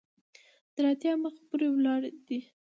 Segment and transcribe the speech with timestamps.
[0.75, 2.39] تر اتیا مخ پورې ولاړ دی.